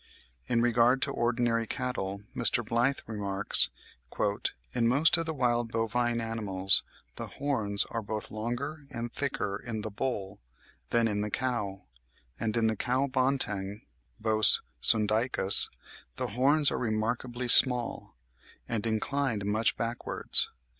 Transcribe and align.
In 0.47 0.63
regard 0.63 0.99
to 1.03 1.11
ordinary 1.11 1.67
cattle 1.67 2.23
Mr. 2.35 2.65
Blyth 2.67 3.01
remarks: 3.05 3.69
"In 4.73 4.87
most 4.87 5.15
of 5.15 5.27
the 5.27 5.33
wild 5.35 5.71
bovine 5.71 6.19
animals 6.19 6.81
the 7.17 7.27
horns 7.27 7.85
are 7.91 8.01
both 8.01 8.31
longer 8.31 8.87
and 8.89 9.13
thicker 9.13 9.57
in 9.57 9.81
the 9.81 9.91
bull 9.91 10.39
than 10.89 11.07
in 11.07 11.21
the 11.21 11.29
cow, 11.29 11.83
and 12.39 12.57
in 12.57 12.65
the 12.65 12.75
cow 12.75 13.05
banteng 13.05 13.81
(Bos 14.19 14.61
sondaicus) 14.81 15.69
the 16.15 16.29
horns 16.29 16.71
are 16.71 16.79
remarkably 16.79 17.47
small, 17.47 18.15
and 18.67 18.87
inclined 18.87 19.45
much 19.45 19.77
backwards. 19.77 20.49